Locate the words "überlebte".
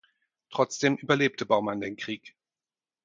0.97-1.45